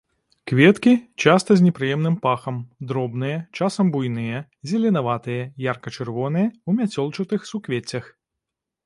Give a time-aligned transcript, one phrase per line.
[0.49, 0.91] Кветкі
[1.25, 2.57] часта з непрыемным пахам,
[2.91, 4.41] дробныя, часам буйныя,
[4.73, 8.05] зеленаватыя, ярка-чырвоныя, у мяцёлчатых суквеццях.